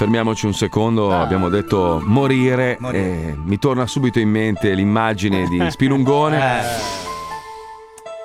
fermiamoci 0.00 0.46
un 0.46 0.54
secondo, 0.54 1.14
abbiamo 1.14 1.50
detto 1.50 2.00
morire, 2.02 2.78
e 2.90 3.36
mi 3.36 3.58
torna 3.58 3.86
subito 3.86 4.18
in 4.18 4.30
mente 4.30 4.72
l'immagine 4.72 5.46
di 5.46 5.60
Spilungone. 5.68 6.38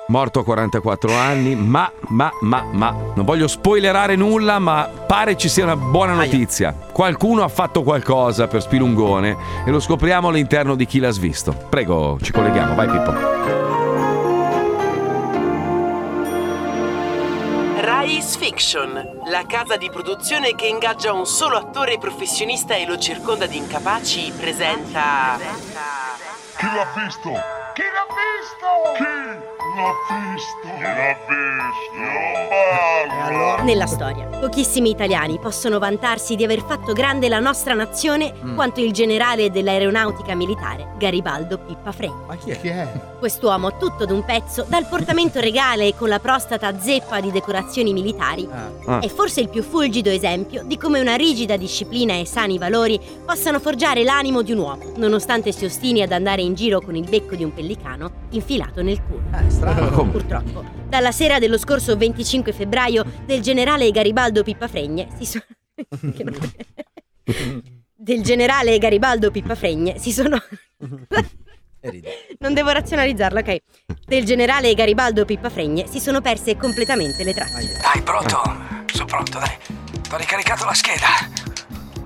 Morto 0.06 0.38
a 0.38 0.44
44 0.44 1.12
anni, 1.14 1.54
ma, 1.54 1.92
ma, 2.08 2.30
ma, 2.40 2.64
ma, 2.72 2.96
non 3.14 3.26
voglio 3.26 3.46
spoilerare 3.46 4.16
nulla, 4.16 4.58
ma 4.58 4.88
pare 5.06 5.36
ci 5.36 5.50
sia 5.50 5.64
una 5.64 5.76
buona 5.76 6.14
notizia. 6.14 6.72
Qualcuno 6.72 7.42
ha 7.42 7.48
fatto 7.48 7.82
qualcosa 7.82 8.46
per 8.46 8.62
Spilungone 8.62 9.36
e 9.66 9.70
lo 9.70 9.78
scopriamo 9.78 10.28
all'interno 10.28 10.76
di 10.76 10.86
chi 10.86 10.98
l'ha 10.98 11.10
svisto. 11.10 11.54
Prego, 11.68 12.16
ci 12.22 12.32
colleghiamo, 12.32 12.74
vai 12.74 12.88
Pippo. 12.88 13.65
Rise 18.26 18.38
Fiction, 18.40 19.20
la 19.26 19.46
casa 19.46 19.76
di 19.76 19.88
produzione 19.88 20.56
che 20.56 20.66
ingaggia 20.66 21.12
un 21.12 21.26
solo 21.26 21.56
attore 21.56 21.96
professionista 21.96 22.74
e 22.74 22.84
lo 22.84 22.98
circonda 22.98 23.46
di 23.46 23.56
incapaci, 23.56 24.32
presenta. 24.36 25.38
Chi 26.56 26.66
l'ha 26.66 27.04
visto? 27.04 27.55
Chi 27.76 27.82
l'ha 27.82 28.06
visto? 28.08 28.72
Chi 28.96 29.04
l'ha 29.76 29.92
visto? 30.32 30.64
Chi 30.64 30.80
l'ha 30.80 31.12
visto? 31.28 31.54
Parlo. 32.48 33.62
Nella 33.64 33.86
storia, 33.86 34.24
pochissimi 34.38 34.88
italiani 34.90 35.38
possono 35.38 35.78
vantarsi 35.78 36.36
di 36.36 36.44
aver 36.44 36.62
fatto 36.62 36.92
grande 36.94 37.28
la 37.28 37.38
nostra 37.40 37.74
nazione 37.74 38.32
quanto 38.54 38.80
il 38.80 38.92
generale 38.92 39.50
dell'aeronautica 39.50 40.34
militare 40.34 40.94
Garibaldo 40.96 41.58
Pippa 41.58 41.92
Fregni. 41.92 42.24
Ma 42.26 42.36
chi 42.36 42.50
è? 42.52 42.60
Chi 42.60 42.68
è? 42.68 42.88
Quest'uomo, 43.18 43.76
tutto 43.76 44.06
d'un 44.06 44.24
pezzo, 44.24 44.64
dal 44.68 44.86
portamento 44.86 45.40
regale 45.40 45.88
e 45.88 45.94
con 45.94 46.08
la 46.08 46.18
prostata 46.20 46.78
zeppa 46.78 47.20
di 47.20 47.30
decorazioni 47.30 47.92
militari, 47.92 48.48
Ah. 48.86 49.00
è 49.00 49.08
forse 49.08 49.40
il 49.40 49.48
più 49.48 49.62
fulgido 49.62 50.08
esempio 50.10 50.62
di 50.64 50.78
come 50.78 51.00
una 51.00 51.16
rigida 51.16 51.56
disciplina 51.56 52.14
e 52.14 52.24
sani 52.24 52.56
valori 52.56 52.98
possano 53.24 53.58
forgiare 53.58 54.04
l'animo 54.04 54.42
di 54.42 54.52
un 54.52 54.58
uomo, 54.58 54.92
nonostante 54.96 55.50
si 55.52 55.64
ostini 55.64 56.02
ad 56.02 56.12
andare 56.12 56.42
in 56.42 56.54
giro 56.54 56.80
con 56.80 56.94
il 56.94 57.08
becco 57.08 57.34
di 57.34 57.42
un 57.42 57.52
pellicano 57.66 58.28
infilato 58.30 58.82
nel 58.82 59.02
culo. 59.02 59.24
Eh, 59.36 59.50
strano. 59.50 59.90
Come? 59.90 60.12
Purtroppo, 60.12 60.64
dalla 60.88 61.10
sera 61.10 61.40
dello 61.40 61.58
scorso 61.58 61.96
25 61.96 62.52
febbraio 62.52 63.04
del 63.24 63.40
generale 63.40 63.90
Garibaldo 63.90 64.44
Pippafregne 64.44 65.08
si 65.18 65.26
sono... 65.26 65.44
del 67.96 68.22
generale 68.22 68.78
Garibaldo 68.78 69.32
Pippafregne 69.32 69.98
si 69.98 70.12
sono... 70.12 70.40
Non 72.38 72.54
devo 72.54 72.70
razionalizzarlo, 72.70 73.40
ok? 73.40 73.56
Del 74.06 74.24
generale 74.24 74.72
Garibaldo 74.74 75.24
Pippafregne 75.24 75.86
si 75.88 76.00
sono 76.00 76.20
perse 76.20 76.56
completamente 76.56 77.22
le 77.22 77.32
tracce. 77.32 77.78
Dai, 77.80 78.02
pronto? 78.02 78.42
Sono 78.92 79.04
pronto, 79.04 79.38
dai. 79.38 79.56
Ho 80.12 80.16
ricaricato 80.16 80.64
la 80.64 80.74
scheda. 80.74 81.06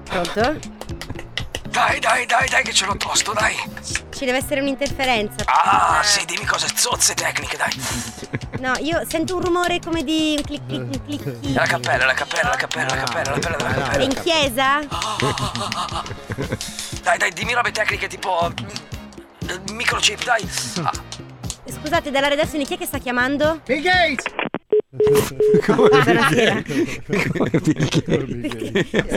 Pronto? 0.05 0.58
Dai, 1.70 1.98
dai, 2.00 2.27
dai, 2.27 2.48
dai, 2.48 2.62
che 2.62 2.72
ce 2.72 2.84
l'ho 2.84 2.97
tosto, 2.97 3.33
dai. 3.33 3.55
Ci 4.21 4.27
deve 4.27 4.37
essere 4.37 4.61
un'interferenza. 4.61 5.45
Ah, 5.47 6.03
sì, 6.03 6.23
dimmi 6.27 6.45
cose 6.45 6.67
zozze 6.75 7.15
tecniche, 7.15 7.57
dai. 7.57 7.73
No, 8.61 8.75
io 8.81 9.01
sento 9.09 9.37
un 9.37 9.41
rumore 9.43 9.79
come 9.79 10.05
di 10.05 10.35
un 10.37 10.45
clic 10.45 10.67
clic 10.67 11.05
clic 11.07 11.49
È 11.49 11.53
la 11.55 11.65
cappella, 11.65 12.05
la 12.05 12.12
cappella, 12.12 12.51
la 12.51 12.57
cappella, 12.57 12.95
la 12.95 12.97
cappella, 12.97 13.31
la 13.31 13.39
cappella 13.39 13.57
È 13.57 13.81
cappella. 13.81 14.05
in 14.05 14.21
chiesa? 14.23 14.81
Dai, 17.03 17.17
dai, 17.17 17.33
dimmi 17.33 17.55
robe 17.55 17.71
tecniche 17.73 18.07
tipo... 18.09 18.53
eh, 19.47 19.61
Microchip, 19.73 20.23
dai. 20.25 20.47
Ah, 20.83 20.93
Scusate, 21.81 22.11
dalla 22.11 22.29
redazione 22.29 22.65
chi 22.65 22.75
è 22.75 22.79
che 22.79 22.84
sta 22.84 22.99
chiamando? 22.99 23.61
Bill 23.65 23.81
Gates! 23.81 24.25
Buonasera. 25.71 26.63
Si 26.67 26.93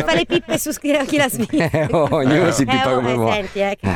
fa 0.05 0.13
le 0.13 0.25
pippe 0.27 0.59
su 0.59 0.69
chi 0.73 0.95
chi 1.07 1.17
la 1.17 1.27
svita. 1.29 1.67
Eh, 1.71 1.87
oh, 1.89 2.07
ognuno 2.11 2.51
si 2.51 2.61
Eh, 2.61 2.65
pippa 2.67 2.91
oh, 2.91 2.95
come 2.95 3.11
eh, 3.11 3.15
vuole. 3.15 3.33
senti, 3.33 3.59
eh, 3.59 3.77
che 3.79 3.87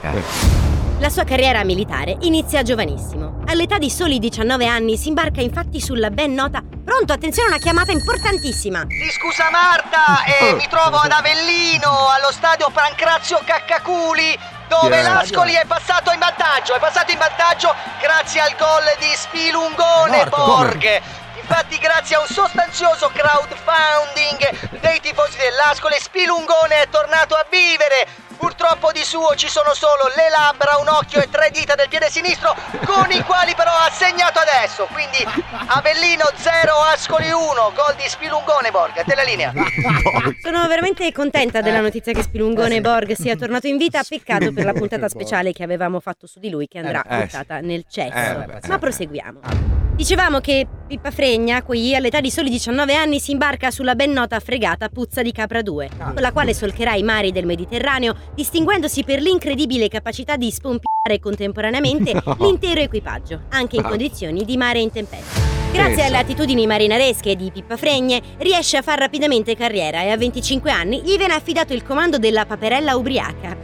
cazzo. 0.00 0.58
La 0.98 1.08
sua 1.08 1.22
carriera 1.22 1.62
militare 1.62 2.16
inizia 2.22 2.62
giovanissimo. 2.62 3.42
All'età 3.46 3.78
di 3.78 3.88
soli 3.90 4.18
19 4.18 4.66
anni 4.66 4.96
si 4.96 5.06
imbarca 5.08 5.40
infatti 5.40 5.80
sulla 5.80 6.10
ben 6.10 6.34
nota. 6.34 6.62
Pronto, 6.84 7.12
attenzione, 7.12 7.48
una 7.48 7.58
chiamata 7.58 7.92
importantissima. 7.92 8.84
Sì, 8.88 9.10
scusa 9.10 9.50
Marta, 9.50 10.24
eh, 10.24 10.54
mi 10.54 10.66
trovo 10.68 10.96
ad 10.96 11.12
Avellino, 11.12 11.88
allo 11.88 12.32
stadio 12.32 12.68
Pancrazio 12.72 13.40
Caccaculi, 13.44 14.36
dove 14.68 14.98
è? 14.98 15.02
l'Ascoli 15.02 15.52
è 15.52 15.64
passato 15.66 16.10
in 16.10 16.18
vantaggio, 16.18 16.74
è 16.74 16.80
passato 16.80 17.12
in 17.12 17.18
vantaggio 17.18 17.72
grazie 18.00 18.40
al 18.40 18.54
gol 18.58 18.84
di 18.98 19.10
Spilungone 19.14 20.16
Morto. 20.16 20.44
Borg. 20.44 21.00
Infatti 21.50 21.78
grazie 21.78 22.14
a 22.14 22.20
un 22.20 22.28
sostanzioso 22.28 23.10
crowdfunding 23.12 24.78
dei 24.78 25.00
tifosi 25.00 25.36
dell'Ascoli, 25.36 25.96
Spilungone 25.98 26.82
è 26.82 26.88
tornato 26.88 27.34
a 27.34 27.44
vivere. 27.50 28.06
Purtroppo 28.38 28.92
di 28.92 29.02
suo 29.02 29.34
ci 29.34 29.48
sono 29.48 29.74
solo 29.74 30.06
le 30.14 30.30
labbra, 30.30 30.76
un 30.78 30.86
occhio 30.86 31.20
e 31.20 31.28
tre 31.28 31.50
dita 31.50 31.74
del 31.74 31.88
piede 31.88 32.08
sinistro, 32.08 32.54
con 32.86 33.10
i 33.10 33.20
quali 33.24 33.52
però 33.56 33.72
ha 33.72 33.90
segnato 33.90 34.38
adesso. 34.38 34.86
Quindi 34.92 35.18
Avellino 35.66 36.30
0, 36.32 36.72
Ascoli 36.94 37.28
1, 37.32 37.72
gol 37.74 37.96
di 37.96 38.08
Spilungone 38.08 38.70
Borg. 38.70 38.96
A 38.98 39.02
te 39.02 39.16
la 39.16 39.24
linea. 39.24 39.52
Sono 40.40 40.68
veramente 40.68 41.10
contenta 41.10 41.60
della 41.60 41.80
notizia 41.80 42.12
che 42.12 42.22
Spilungone 42.22 42.80
Borg 42.80 43.12
sia 43.14 43.34
tornato 43.34 43.66
in 43.66 43.76
vita. 43.76 44.02
Peccato 44.08 44.52
per 44.52 44.64
la 44.64 44.72
puntata 44.72 45.08
speciale 45.08 45.52
che 45.52 45.64
avevamo 45.64 45.98
fatto 45.98 46.28
su 46.28 46.38
di 46.38 46.48
lui, 46.48 46.68
che 46.68 46.78
andrà 46.78 47.02
Eh, 47.02 47.16
eh, 47.16 47.24
buttata 47.24 47.58
nel 47.58 47.84
cesso. 47.90 48.14
Eh, 48.14 48.68
Ma 48.68 48.78
proseguiamo. 48.78 49.79
Dicevamo 50.00 50.40
che 50.40 50.66
Pippa 50.88 51.10
Fregna, 51.10 51.62
qui 51.62 51.94
all'età 51.94 52.22
di 52.22 52.30
soli 52.30 52.48
19 52.48 52.94
anni, 52.94 53.20
si 53.20 53.32
imbarca 53.32 53.70
sulla 53.70 53.94
ben 53.94 54.12
nota 54.12 54.40
fregata 54.40 54.88
Puzza 54.88 55.20
di 55.20 55.30
Capra 55.30 55.60
2, 55.60 55.90
con 55.98 56.22
la 56.22 56.32
quale 56.32 56.54
solcherà 56.54 56.94
i 56.94 57.02
mari 57.02 57.32
del 57.32 57.44
Mediterraneo, 57.44 58.16
distinguendosi 58.34 59.04
per 59.04 59.20
l'incredibile 59.20 59.88
capacità 59.88 60.38
di 60.38 60.50
spompiare 60.50 61.18
contemporaneamente 61.20 62.18
l'intero 62.40 62.80
equipaggio, 62.80 63.42
anche 63.50 63.76
in 63.76 63.82
condizioni 63.82 64.46
di 64.46 64.56
mare 64.56 64.78
in 64.78 64.90
tempesta. 64.90 65.38
Grazie 65.70 66.04
alle 66.04 66.16
attitudini 66.16 66.66
marinaresche 66.66 67.36
di 67.36 67.50
Pippa 67.52 67.76
Fregne, 67.76 68.22
riesce 68.38 68.78
a 68.78 68.82
far 68.82 68.98
rapidamente 68.98 69.54
carriera 69.54 70.00
e 70.00 70.08
a 70.08 70.16
25 70.16 70.70
anni 70.70 71.02
gli 71.02 71.18
viene 71.18 71.34
affidato 71.34 71.74
il 71.74 71.82
comando 71.82 72.16
della 72.16 72.46
Paperella 72.46 72.96
Ubriaca, 72.96 73.54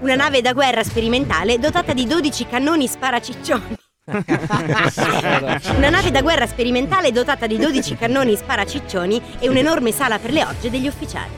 una 0.00 0.16
nave 0.16 0.40
da 0.40 0.54
guerra 0.54 0.82
sperimentale 0.82 1.60
dotata 1.60 1.92
di 1.92 2.04
12 2.04 2.46
cannoni 2.48 2.88
sparaciccioni. 2.88 3.82
Una 4.06 5.88
nave 5.88 6.10
da 6.10 6.20
guerra 6.20 6.46
sperimentale 6.46 7.10
dotata 7.10 7.46
di 7.46 7.56
12 7.56 7.96
cannoni 7.96 8.36
sparaciccioni 8.36 9.20
e 9.38 9.48
un'enorme 9.48 9.92
sala 9.92 10.18
per 10.18 10.30
le 10.30 10.44
ogge 10.44 10.68
degli 10.68 10.86
ufficiali. 10.86 11.30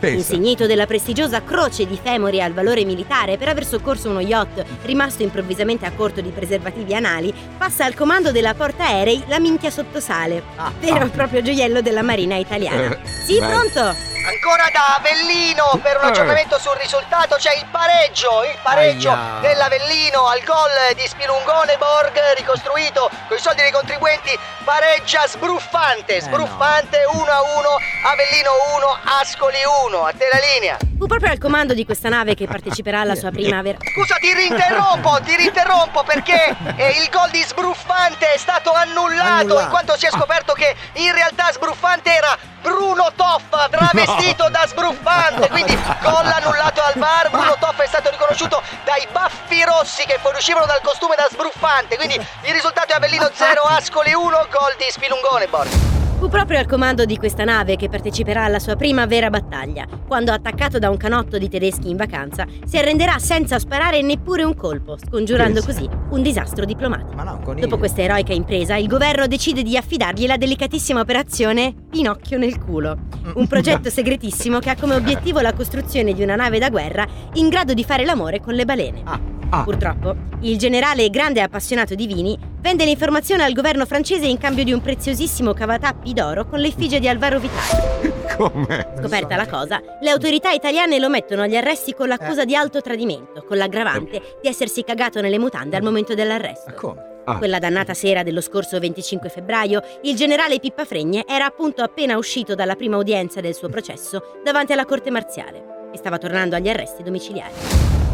Pensa. 0.00 0.16
Insignito 0.16 0.66
della 0.66 0.86
prestigiosa 0.86 1.42
croce 1.44 1.86
di 1.86 1.96
femori 2.00 2.40
al 2.42 2.52
valore 2.52 2.84
militare 2.84 3.36
per 3.36 3.48
aver 3.48 3.64
soccorso 3.64 4.08
uno 4.10 4.20
yacht 4.20 4.64
rimasto 4.84 5.22
improvvisamente 5.22 5.86
a 5.86 5.92
corto 5.92 6.20
di 6.20 6.30
preservativi 6.30 6.92
anali, 6.94 7.32
passa 7.56 7.84
al 7.84 7.94
comando 7.94 8.32
della 8.32 8.54
portaerei 8.54 9.22
la 9.28 9.38
minchia 9.38 9.70
sottosale, 9.70 10.42
vero 10.80 11.04
e 11.06 11.08
proprio 11.10 11.40
gioiello 11.42 11.80
della 11.82 12.02
marina 12.02 12.34
italiana. 12.36 12.92
Eh, 12.92 12.98
Sì, 13.24 13.38
beh. 13.38 13.46
pronto? 13.46 13.94
Ancora 14.28 14.68
da 14.70 14.96
Avellino 14.96 15.78
per 15.82 15.96
un 15.96 16.04
Eh. 16.04 16.08
aggiornamento 16.08 16.58
sul 16.58 16.76
risultato 16.76 17.36
c'è 17.36 17.54
il 17.56 17.64
pareggio, 17.70 18.44
il 18.44 18.58
pareggio 18.62 19.08
Aia. 19.10 19.38
dell'Avellino 19.40 20.26
al 20.26 20.42
gol 20.44 20.68
di 20.94 21.06
Spilungone 21.06 21.78
Borg 21.78 22.12
ricostruito 22.36 23.08
con 23.26 23.36
i 23.38 23.40
soldi 23.40 23.62
dei 23.62 23.70
contribuenti 23.72 24.38
pareggia 24.64 25.26
sbruffante, 25.26 26.20
sbruffante 26.20 27.04
1 27.10 27.22
a 27.24 27.40
1, 27.40 27.68
Avellino 28.04 28.50
1, 28.76 28.98
Ascoli 29.18 29.60
1, 29.86 30.04
a 30.04 30.12
te 30.12 30.28
la 30.30 30.38
linea. 30.52 30.76
Fu 30.98 31.06
proprio 31.06 31.30
al 31.30 31.38
comando 31.38 31.72
di 31.72 31.86
questa 31.86 32.10
nave 32.10 32.34
che 32.34 32.46
parteciperà 32.46 33.00
alla 33.00 33.14
sua 33.14 33.30
prima 33.30 33.62
vera... 33.62 33.78
Scusa 33.94 34.16
ti 34.16 34.34
rinterrompo, 34.34 35.20
ti 35.24 35.36
rinterrompo 35.36 36.02
perché 36.02 36.54
eh, 36.76 37.00
il 37.00 37.08
gol 37.08 37.30
di 37.30 37.42
Sbruffante 37.42 38.32
è 38.34 38.36
stato 38.36 38.72
annullato 38.72 39.22
Annullato. 39.22 39.60
in 39.60 39.68
quanto 39.70 39.96
si 39.96 40.04
è 40.06 40.10
scoperto 40.10 40.52
che 40.52 40.74
in 40.94 41.12
realtà 41.14 41.50
Sbruffante 41.52 42.14
era 42.14 42.36
Bruno 42.60 43.12
Toffa 43.14 43.68
travestito 43.70 44.48
da 44.48 44.66
Sbruffante, 44.66 45.48
quindi 45.48 45.76
gol 46.02 46.26
annullato 46.26 46.82
al 46.82 46.94
VAR, 46.96 47.30
Bruno 47.30 47.56
Toffa 47.58 47.82
è 47.82 47.86
stato 47.86 48.10
riconosciuto 48.10 48.62
dai 48.84 49.06
baffi 49.10 49.62
rossi 49.64 50.04
che 50.04 50.18
fuoriuscivano 50.20 50.66
dal 50.66 50.80
costume 50.82 51.14
da 51.16 51.28
Sbruffante, 51.30 51.96
quindi 51.96 52.14
il 52.14 52.52
risultato 52.52 52.92
è 52.92 52.96
Avellino 52.96 53.30
0, 53.32 53.62
Ascoli 53.62 54.12
1, 54.12 54.28
gol 54.50 54.74
di 54.76 54.86
Spilungone 54.90 55.46
Borg. 55.46 55.97
Fu 56.18 56.28
proprio 56.28 56.58
al 56.58 56.66
comando 56.66 57.04
di 57.04 57.16
questa 57.16 57.44
nave 57.44 57.76
che 57.76 57.88
parteciperà 57.88 58.42
alla 58.42 58.58
sua 58.58 58.74
prima 58.74 59.06
vera 59.06 59.30
battaglia, 59.30 59.86
quando 60.04 60.32
attaccato 60.32 60.80
da 60.80 60.90
un 60.90 60.96
canotto 60.96 61.38
di 61.38 61.48
tedeschi 61.48 61.90
in 61.90 61.96
vacanza, 61.96 62.44
si 62.66 62.76
arrenderà 62.76 63.20
senza 63.20 63.60
sparare 63.60 64.02
neppure 64.02 64.42
un 64.42 64.56
colpo, 64.56 64.98
scongiurando 64.98 65.62
così 65.62 65.88
un 66.10 66.20
disastro 66.20 66.64
diplomatico. 66.64 67.14
Ma 67.14 67.22
no, 67.22 67.40
con 67.44 67.54
Dopo 67.60 67.78
questa 67.78 68.02
eroica 68.02 68.32
impresa, 68.32 68.74
il 68.74 68.88
governo 68.88 69.28
decide 69.28 69.62
di 69.62 69.76
affidargli 69.76 70.26
la 70.26 70.36
delicatissima 70.36 70.98
operazione 70.98 71.72
Pinocchio 71.88 72.36
nel 72.36 72.58
culo, 72.58 72.98
un 73.34 73.46
progetto 73.46 73.88
segretissimo 73.88 74.58
che 74.58 74.70
ha 74.70 74.76
come 74.76 74.96
obiettivo 74.96 75.40
la 75.40 75.52
costruzione 75.52 76.14
di 76.14 76.22
una 76.24 76.34
nave 76.34 76.58
da 76.58 76.68
guerra 76.68 77.06
in 77.34 77.48
grado 77.48 77.74
di 77.74 77.84
fare 77.84 78.04
l'amore 78.04 78.40
con 78.40 78.54
le 78.54 78.64
balene. 78.64 79.02
Ah. 79.04 79.62
Purtroppo, 79.62 80.16
il 80.40 80.58
generale 80.58 81.04
e 81.04 81.10
grande 81.10 81.40
appassionato 81.40 81.94
di 81.94 82.06
vini 82.08 82.47
vende 82.60 82.84
l'informazione 82.84 83.44
al 83.44 83.52
governo 83.52 83.86
francese 83.86 84.26
in 84.26 84.38
cambio 84.38 84.64
di 84.64 84.72
un 84.72 84.80
preziosissimo 84.80 85.52
cavatappi 85.52 86.12
d'oro 86.12 86.46
con 86.46 86.58
l'effigie 86.60 86.98
di 86.98 87.08
Alvaro 87.08 87.38
Vitale. 87.38 88.26
Come? 88.36 88.94
Scoperta 88.98 89.36
la 89.36 89.46
cosa, 89.46 89.80
le 90.00 90.10
autorità 90.10 90.50
italiane 90.50 90.98
lo 90.98 91.08
mettono 91.08 91.42
agli 91.42 91.56
arresti 91.56 91.94
con 91.94 92.08
l'accusa 92.08 92.44
di 92.44 92.54
alto 92.54 92.80
tradimento, 92.80 93.44
con 93.44 93.56
l'aggravante 93.56 94.38
di 94.40 94.48
essersi 94.48 94.84
cagato 94.84 95.20
nelle 95.20 95.38
mutande 95.38 95.76
al 95.76 95.82
momento 95.82 96.14
dell'arresto. 96.14 96.72
Come? 96.74 97.16
Ah. 97.24 97.36
Quella 97.36 97.58
dannata 97.58 97.92
sera 97.92 98.22
dello 98.22 98.40
scorso 98.40 98.78
25 98.78 99.28
febbraio, 99.28 99.82
il 100.02 100.16
generale 100.16 100.60
Pippa 100.60 100.86
Fregne 100.86 101.24
era 101.26 101.44
appunto 101.44 101.82
appena 101.82 102.16
uscito 102.16 102.54
dalla 102.54 102.74
prima 102.74 102.96
udienza 102.96 103.40
del 103.40 103.54
suo 103.54 103.68
processo 103.68 104.40
davanti 104.42 104.72
alla 104.72 104.86
corte 104.86 105.10
marziale 105.10 105.67
e 105.92 105.96
stava 105.96 106.18
tornando 106.18 106.56
agli 106.56 106.68
arresti 106.68 107.02
domiciliari. 107.02 107.52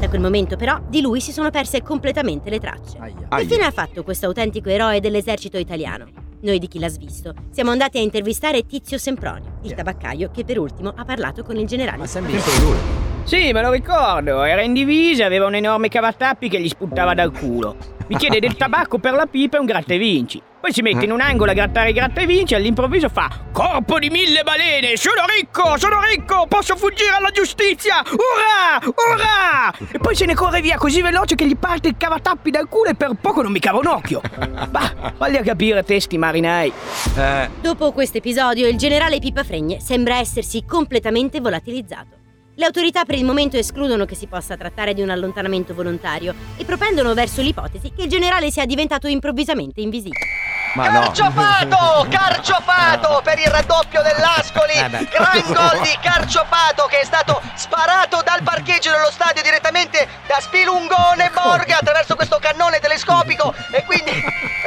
Da 0.01 0.09
quel 0.09 0.21
momento 0.21 0.57
però 0.57 0.81
di 0.87 1.01
lui 1.01 1.21
si 1.21 1.33
sono 1.33 1.51
perse 1.51 1.83
completamente 1.83 2.51
le 2.51 2.59
tracce. 2.59 2.99
Aia. 2.99 3.29
Che 3.29 3.47
fine 3.47 3.65
ha 3.65 3.71
fatto 3.71 4.03
questo 4.03 4.27
autentico 4.27 4.69
eroe 4.69 5.01
dell'esercito 5.01 5.57
italiano? 5.57 6.07
Noi 6.41 6.59
di 6.59 6.69
chi 6.69 6.79
l'ha 6.79 6.89
svisto 6.89 7.33
siamo 7.51 7.71
andati 7.71 7.99
a 7.99 8.03
intervistare 8.03 8.67
Tizio 8.67 8.99
Sempronio, 8.99 9.59
il 9.63 9.75
tabaccaio 9.75 10.31
che 10.31 10.45
per 10.45 10.59
ultimo 10.59 10.93
ha 10.95 11.05
parlato 11.05 11.43
con 11.43 11.57
il 11.57 11.67
generale. 11.67 11.99
Ma 11.99 12.07
Sempre 12.07 12.33
lui. 12.61 12.77
Sì, 13.25 13.53
me 13.53 13.63
lo 13.63 13.71
ricordo, 13.71 14.43
era 14.43 14.61
in 14.61 14.75
divisa, 14.75 15.25
aveva 15.25 15.47
un 15.47 15.55
enorme 15.55 15.89
cavatappi 15.89 16.51
che 16.51 16.61
gli 16.61 16.69
spuntava 16.69 17.15
dal 17.15 17.33
culo. 17.33 17.77
Mi 18.09 18.17
chiede 18.17 18.39
del 18.39 18.55
tabacco 18.55 18.99
per 18.99 19.15
la 19.15 19.25
pipa 19.25 19.57
e 19.57 19.61
un 19.61 19.67
gratta 19.67 19.95
e 19.95 19.99
vinci. 19.99 20.43
Poi 20.65 20.73
si 20.73 20.81
mette 20.81 21.05
in 21.05 21.11
un 21.11 21.21
angolo 21.21 21.51
a 21.51 21.55
grattare 21.55 21.91
i 21.91 21.93
gratta 21.93 22.23
e 22.23 22.27
vinci 22.27 22.55
e 22.55 22.57
all'improvviso 22.57 23.11
fa 23.11 23.29
Corpo 23.53 23.99
di 23.99 24.09
mille 24.09 24.43
balene, 24.45 24.97
sono 24.97 25.27
ricco, 25.29 25.77
sono 25.77 26.01
ricco, 26.01 26.47
posso 26.49 26.75
fuggire 26.75 27.11
alla 27.11 27.29
giustizia, 27.29 27.97
urrà, 28.01 28.81
urrà! 28.81 29.75
E 29.93 29.99
poi 29.99 30.17
se 30.17 30.25
ne 30.25 30.33
corre 30.33 30.63
via 30.63 30.79
così 30.79 31.03
veloce 31.03 31.35
che 31.35 31.47
gli 31.47 31.55
parte 31.55 31.89
il 31.89 31.99
cavatappi 31.99 32.51
dal 32.51 32.67
culo 32.67 32.89
e 32.89 32.95
per 32.95 33.11
poco 33.21 33.43
non 33.43 33.53
mi 33.53 33.59
cava 33.59 33.77
un 33.77 33.89
occhio. 33.89 34.23
Bah, 34.71 35.13
a 35.19 35.43
capire 35.43 35.83
testi 35.85 36.17
marinai. 36.17 36.73
Eh, 37.15 37.51
Dopo 37.61 37.93
questo 37.93 38.17
episodio, 38.17 38.67
il 38.67 38.79
generale 38.79 39.19
Pippa 39.19 39.45
Fregne 39.45 39.81
sembra 39.81 40.17
essersi 40.17 40.65
completamente 40.67 41.43
volatilizzato. 41.43 42.23
Le 42.57 42.65
autorità 42.65 43.05
per 43.05 43.17
il 43.19 43.25
momento 43.27 43.59
escludono 43.59 44.07
che 44.07 44.15
si 44.15 44.29
possa 44.29 44.57
trattare 44.57 44.95
di 44.95 45.03
un 45.03 45.11
allontanamento 45.11 45.75
volontario 45.75 46.35
e 46.57 46.65
propendono 46.65 47.13
verso 47.13 47.43
l'ipotesi 47.43 47.93
che 47.95 48.05
il 48.05 48.09
generale 48.09 48.51
sia 48.51 48.65
diventato 48.65 49.09
improvvisamente 49.09 49.81
invisibile. 49.83 50.44
Ma 50.75 50.89
no. 50.89 51.01
Carciofato! 51.01 52.07
Carciofato 52.11 53.21
per 53.23 53.39
il 53.39 53.47
raddoppio 53.47 54.03
dell'Ascoli! 54.03 54.73
Eh. 54.73 55.09
Gran 55.09 55.43
gol 55.47 55.81
di 55.83 55.97
Carciofato 56.01 56.87
che 56.87 57.01
è 57.01 57.05
stato 57.05 57.41
sparato 57.55 58.23
dal 58.23 58.43
parcheggio 58.43 58.91
dello 58.91 59.11
stadio 59.11 59.43
direttamente 59.43 60.07
da 60.27 60.41
Spilungone 60.41 61.31
Borg 61.33 61.71
attraverso 61.71 62.17
questo 62.17 62.39
cannone 62.41 62.81
telescopico 62.81 63.55
e 63.71 63.85
quindi 63.85 64.13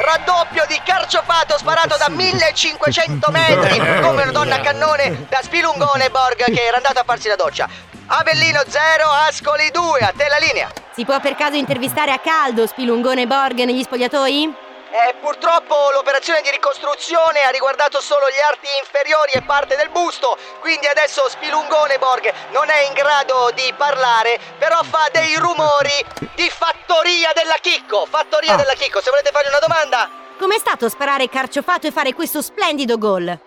raddoppio 0.04 0.64
di 0.66 0.80
Carciofato 0.84 1.58
sparato 1.58 1.96
da 1.98 2.08
1500 2.08 3.30
metri 3.30 3.78
come 4.00 4.22
una 4.22 4.32
donna 4.32 4.56
a 4.56 4.60
cannone 4.60 5.26
da 5.28 5.40
Spilungone 5.42 6.10
Borg 6.10 6.44
che 6.44 6.64
era 6.66 6.76
andato 6.76 7.00
a 7.00 7.04
farsi 7.04 7.28
la 7.28 7.36
doccia. 7.36 7.68
Avellino 8.10 8.62
0, 8.66 9.04
Ascoli 9.28 9.70
2, 9.70 10.00
a 10.00 10.14
te 10.16 10.26
la 10.28 10.38
linea. 10.38 10.70
Si 10.94 11.04
può 11.04 11.20
per 11.20 11.34
caso 11.34 11.56
intervistare 11.56 12.10
a 12.10 12.18
caldo 12.18 12.66
Spilungone 12.66 13.26
Borg 13.26 13.58
negli 13.64 13.82
spogliatoi? 13.82 14.66
Eh, 14.90 15.14
purtroppo 15.20 15.90
l'operazione 15.92 16.40
di 16.40 16.50
ricostruzione 16.50 17.42
ha 17.42 17.50
riguardato 17.50 18.00
solo 18.00 18.26
gli 18.30 18.40
arti 18.40 18.68
inferiori 18.80 19.32
e 19.32 19.42
parte 19.42 19.76
del 19.76 19.90
busto, 19.90 20.38
quindi 20.60 20.86
adesso 20.86 21.28
Spilungone 21.28 21.98
Borg 21.98 22.32
non 22.52 22.70
è 22.70 22.86
in 22.86 22.94
grado 22.94 23.50
di 23.54 23.70
parlare, 23.76 24.40
però 24.56 24.82
fa 24.82 25.08
dei 25.12 25.36
rumori 25.36 25.92
di 26.34 26.48
fattoria 26.48 27.32
della 27.34 27.56
Chicco, 27.60 28.06
fattoria 28.06 28.56
della 28.56 28.72
Chicco, 28.72 29.02
se 29.02 29.10
volete 29.10 29.30
fargli 29.30 29.48
una 29.48 29.58
domanda. 29.58 30.08
Com'è 30.38 30.58
stato 30.58 30.88
sparare 30.88 31.28
carciofato 31.28 31.86
e 31.86 31.90
fare 31.90 32.14
questo 32.14 32.40
splendido 32.40 32.96
gol? 32.96 33.26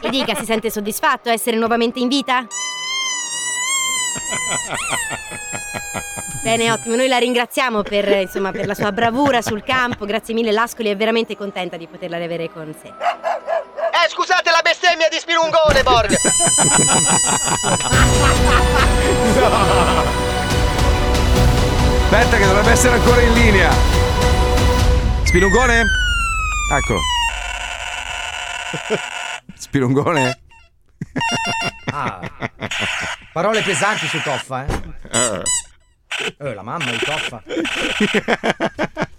E 0.00 0.08
dica, 0.08 0.34
si 0.34 0.44
sente 0.44 0.70
soddisfatto 0.70 1.28
a 1.28 1.32
essere 1.32 1.56
nuovamente 1.56 2.00
in 2.00 2.08
vita? 2.08 2.46
Bene, 6.42 6.72
ottimo, 6.72 6.96
noi 6.96 7.06
la 7.08 7.18
ringraziamo 7.18 7.82
per, 7.82 8.08
insomma, 8.08 8.50
per 8.50 8.66
la 8.66 8.74
sua 8.74 8.90
bravura 8.90 9.40
sul 9.42 9.62
campo, 9.62 10.04
grazie 10.04 10.34
mille, 10.34 10.50
l'Ascoli 10.50 10.90
è 10.90 10.96
veramente 10.96 11.36
contenta 11.36 11.76
di 11.76 11.86
poterla 11.86 12.16
avere 12.16 12.50
con 12.50 12.74
sé. 12.80 12.88
Eh, 12.88 14.08
scusate 14.08 14.50
la 14.50 14.60
bestemmia 14.62 15.08
di 15.08 15.18
Spilungone 15.18 15.82
Borg. 15.84 16.16
Aspetta 22.10 22.36
che 22.36 22.46
dovrebbe 22.46 22.70
essere 22.70 22.94
ancora 22.96 23.20
in 23.20 23.32
linea. 23.32 23.70
Spilungone? 25.22 25.84
Eccolo. 26.72 27.00
Spilungone? 29.54 30.41
Ah. 31.92 32.20
Parole 33.32 33.62
pesanti 33.62 34.06
su 34.06 34.20
Toffa, 34.22 34.66
eh. 34.66 35.42
Eh, 36.38 36.54
la 36.54 36.62
mamma 36.62 36.90
di 36.90 36.98
Toffa. 36.98 37.42